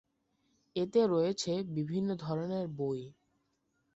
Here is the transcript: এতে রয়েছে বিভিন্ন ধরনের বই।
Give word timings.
এতে 0.75 1.01
রয়েছে 1.07 1.51
বিভিন্ন 1.77 2.09
ধরনের 2.17 2.65
বই। 2.77 3.01